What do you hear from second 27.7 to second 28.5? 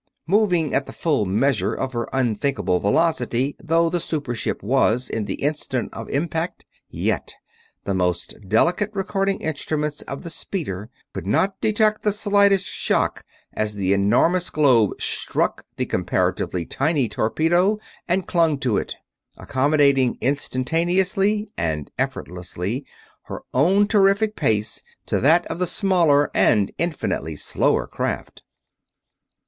craft.